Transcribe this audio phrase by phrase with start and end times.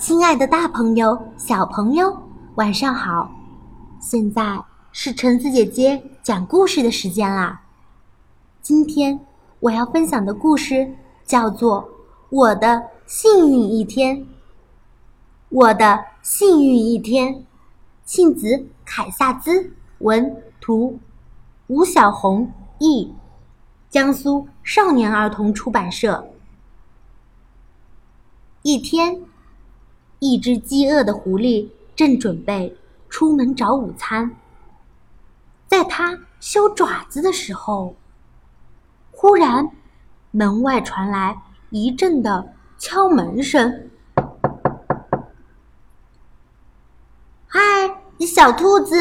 [0.00, 2.22] 亲爱的，大朋友、小朋友，
[2.54, 3.30] 晚上好！
[4.00, 4.58] 现在
[4.92, 7.60] 是橙子姐姐讲故事的时间啦。
[8.62, 9.20] 今天
[9.60, 11.82] 我要分享的故事叫做
[12.30, 14.16] 《我的幸运一天》。
[15.50, 17.44] 我的幸运一天，
[18.06, 20.98] 庆子凯萨兹文图，
[21.66, 23.12] 吴小红译，
[23.90, 26.26] 江苏少年儿童出版社。
[28.62, 29.20] 一天。
[30.20, 32.76] 一只饥饿的狐狸正准备
[33.08, 34.36] 出门找午餐，
[35.66, 37.96] 在它修爪子的时候，
[39.10, 39.70] 忽然
[40.30, 43.90] 门外传来一阵的敲门声。
[47.48, 47.60] “嗨，
[48.20, 48.94] 小兔子！”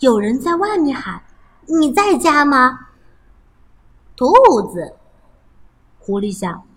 [0.00, 1.22] 有人在外面喊
[1.66, 2.88] ，“你在家吗？”
[4.16, 4.26] 兔
[4.72, 4.96] 子，
[6.00, 6.67] 狐狸想。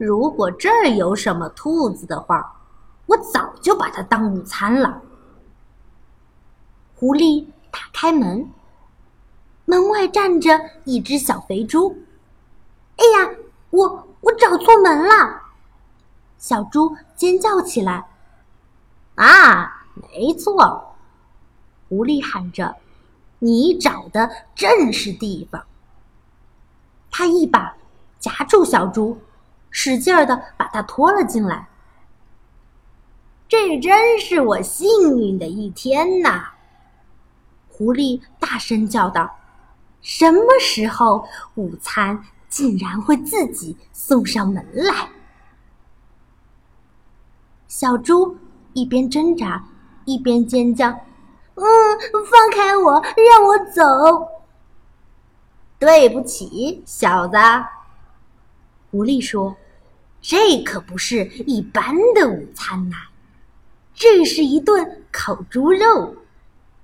[0.00, 2.56] 如果这儿有什么兔子的话，
[3.04, 5.02] 我早就把它当午餐了。
[6.96, 8.50] 狐狸打开门，
[9.66, 11.94] 门外站着一只小肥猪。
[12.96, 13.30] 哎呀，
[13.68, 15.42] 我我找错门了！
[16.38, 18.08] 小猪尖叫起来。
[19.16, 20.96] 啊，没错，
[21.90, 22.74] 狐狸喊着
[23.38, 25.62] ：“你找的正是地方。”
[27.12, 27.76] 他一把
[28.18, 29.18] 夹住小猪。
[29.70, 31.68] 使劲儿的把它拖了进来。
[33.48, 36.50] 这真是我幸运的一天呐！
[37.68, 39.38] 狐狸大声叫道
[40.02, 45.08] ：“什么时候午餐竟然会自己送上门来？”
[47.66, 48.36] 小猪
[48.72, 49.64] 一边挣扎
[50.04, 50.88] 一边尖叫
[51.54, 51.64] ：“嗯，
[52.30, 53.82] 放开我，让我走！”
[55.80, 57.36] 对不起，小子。
[58.90, 59.56] 狐狸说
[60.20, 62.96] ：“这可不是一般的午餐呐，
[63.94, 66.16] 这是一顿烤猪肉，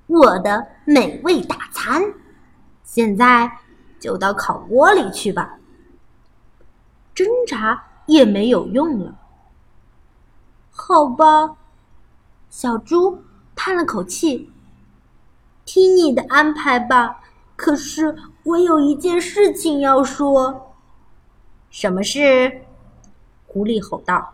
[0.07, 2.01] 我的美味大餐。
[2.85, 3.51] 现在
[3.99, 5.59] 就到烤锅里去吧。”
[7.13, 9.19] 挣扎也没有用了。
[10.71, 11.57] 好吧，
[12.51, 13.25] 小猪
[13.57, 14.53] 叹了口气
[15.67, 17.21] ：“听你的安排吧。
[17.57, 18.15] 可是
[18.45, 20.63] 我有一件事情要说。”
[21.71, 22.63] 什么事？
[23.47, 24.33] 狐狸吼道。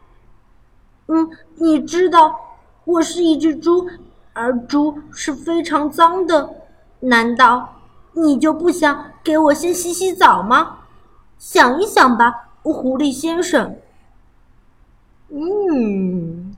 [1.09, 3.89] “嗯，你知道我是一只猪，
[4.33, 6.55] 而猪是非常脏的。
[7.01, 7.81] 难道
[8.13, 10.79] 你就不想给我先洗洗澡吗？
[11.39, 13.77] 想一想吧，狐狸先生。”
[15.31, 16.55] 嗯，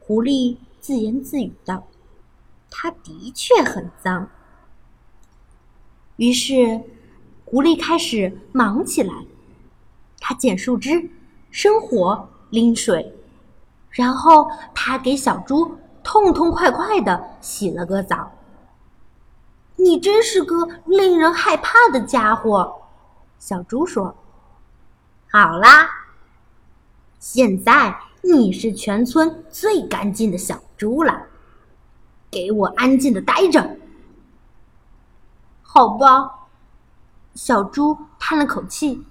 [0.00, 1.86] 狐狸自言自语道
[2.70, 4.28] ：“它的确很脏。”
[6.16, 6.80] 于是，
[7.44, 9.12] 狐狸开始忙起来。
[10.26, 11.10] 他捡树枝、
[11.50, 13.14] 生火、拎水，
[13.90, 18.32] 然后他给小猪痛痛快快的洗了个澡。
[19.76, 22.74] 你真是个令人害怕的家伙，
[23.38, 24.16] 小猪说
[25.30, 25.90] ：“好啦，
[27.18, 31.26] 现在你是全村最干净的小猪了，
[32.30, 33.76] 给我安静的待着。”
[35.60, 36.46] 好吧，
[37.34, 39.04] 小猪叹了口气。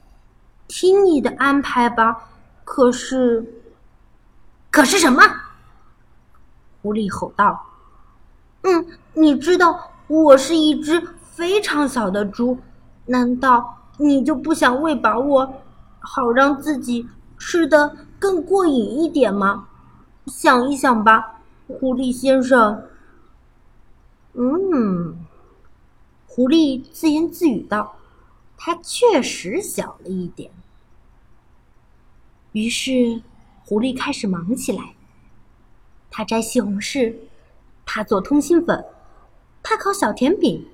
[0.76, 2.30] 听你的安排吧。
[2.64, 3.46] 可是，
[4.72, 5.22] 可是什么？
[6.82, 7.64] 狐狸吼道
[8.64, 12.58] ：“嗯，你知道我是一只非常小的猪，
[13.06, 15.62] 难道你就不想喂饱我，
[16.00, 17.08] 好让自己
[17.38, 19.68] 吃得更过瘾一点吗？
[20.26, 22.84] 想一想吧，狐狸先生。”
[24.34, 25.24] 嗯，
[26.26, 27.96] 狐狸自言自语道。
[28.58, 30.50] 它确实小了一点。
[32.53, 33.22] 于是，
[33.66, 34.94] 狐狸开始忙起来。
[36.09, 37.16] 它摘西红柿，
[37.86, 38.86] 它做通心粉，
[39.62, 40.66] 它烤小甜饼，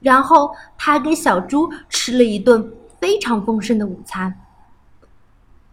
[0.00, 4.40] 然后它给小猪吃了一顿非常丰盛的午餐。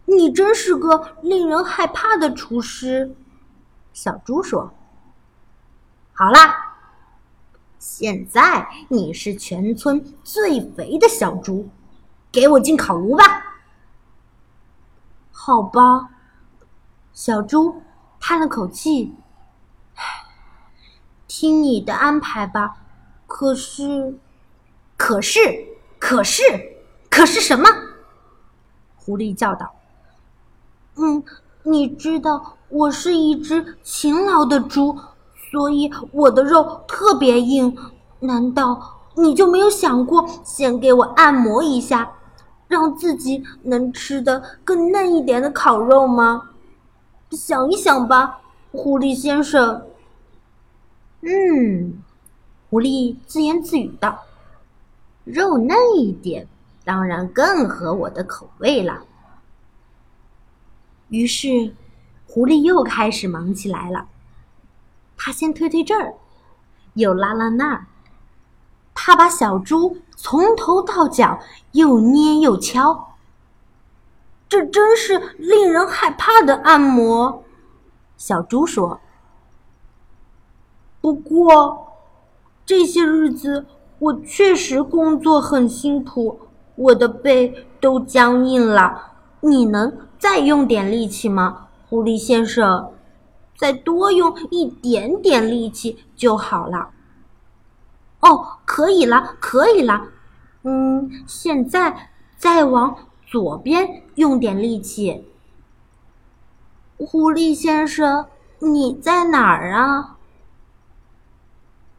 [0.04, 3.14] 你真是个令人害怕的厨师，
[3.92, 4.74] 小猪说
[6.12, 6.70] ：“好啦。”
[7.78, 11.68] 现在你是全村最肥的小猪，
[12.30, 13.51] 给我进烤炉吧。
[15.44, 16.10] 好吧，
[17.12, 17.82] 小猪
[18.20, 19.12] 叹了口气，
[21.26, 22.76] 听你的安排吧。
[23.26, 24.20] 可是，
[24.96, 25.40] 可是，
[25.98, 26.44] 可是，
[27.10, 27.68] 可是什么？
[28.94, 29.74] 狐狸叫道
[30.94, 31.24] ：“嗯，
[31.64, 34.96] 你知道我是一只勤劳的猪。”
[35.50, 37.76] 所以我的肉特别硬，
[38.20, 42.12] 难道你就没有想过先给我按摩一下，
[42.72, 46.48] 让自己能吃的更嫩一点的烤肉吗？
[47.30, 48.40] 想一想吧，
[48.70, 49.86] 狐狸先生。
[51.20, 52.02] 嗯，
[52.70, 54.22] 狐狸自言自语道
[55.24, 56.48] ：“肉嫩一点，
[56.82, 59.04] 当然更合我的口味了。”
[61.10, 61.74] 于是，
[62.26, 64.08] 狐狸又开始忙起来了。
[65.18, 66.14] 他先推推这儿，
[66.94, 67.86] 又拉拉那儿。
[68.94, 71.38] 他把小猪从头到脚
[71.72, 73.14] 又捏又敲。
[74.48, 77.42] 这真是令人害怕的按摩，
[78.16, 79.00] 小猪说。
[81.00, 81.86] 不过
[82.64, 83.66] 这些日子
[83.98, 86.38] 我确实工作很辛苦，
[86.76, 89.12] 我的背都僵硬了。
[89.40, 92.92] 你能再用点力气吗，狐狸先生？
[93.56, 96.90] 再多用一点点力气就好了。
[98.22, 100.08] 哦，可以了，可以了。
[100.64, 102.96] 嗯，现在再往。
[103.32, 105.24] 左边用点力气，
[106.98, 108.26] 狐狸先生，
[108.58, 110.18] 你在哪儿啊？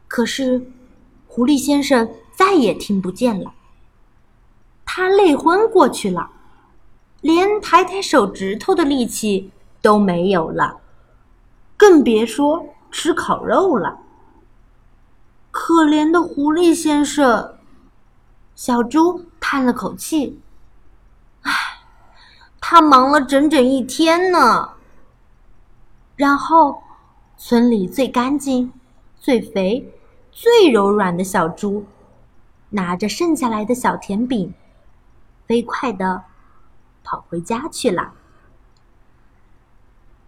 [0.06, 0.70] 可是，
[1.26, 3.52] 狐狸先生再也听不见了，
[4.84, 6.30] 他累昏过去了，
[7.20, 9.50] 连抬抬手指头的力气
[9.82, 10.76] 都没有了，
[11.76, 13.98] 更别说吃烤肉了。
[15.54, 17.54] 可怜的狐狸先生，
[18.56, 20.42] 小猪叹了口气。
[21.42, 21.52] 唉
[22.60, 24.70] 他忙了整整一天呢。
[26.16, 26.82] 然后，
[27.36, 28.72] 村里最干净、
[29.16, 29.94] 最肥、
[30.32, 31.86] 最柔软的小猪，
[32.70, 34.52] 拿着剩下来的小甜饼，
[35.46, 36.24] 飞快的
[37.04, 38.12] 跑回家去了。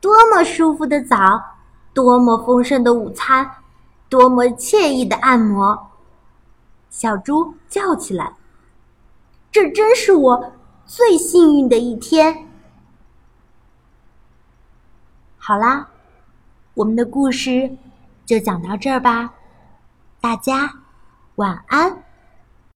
[0.00, 1.42] 多么舒服的澡，
[1.92, 3.50] 多么丰盛的午餐，
[4.08, 5.90] 多么惬意的按摩！
[6.90, 8.34] 小猪叫起来
[9.52, 10.52] ：“这真是我！”
[10.86, 12.46] 最幸运的一天。
[15.36, 15.88] 好啦，
[16.74, 17.76] 我们的故事
[18.24, 19.34] 就讲到这儿吧，
[20.20, 20.72] 大家
[21.34, 22.04] 晚安。